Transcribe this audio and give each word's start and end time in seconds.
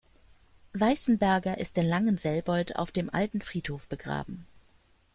Weissenberger 0.73 1.59
ist 1.59 1.77
in 1.77 1.85
Langenselbold 1.87 2.75
auf 2.75 2.91
dem 2.91 3.11
alten 3.13 3.39
Friedhof 3.39 3.87
begraben. 3.87 4.47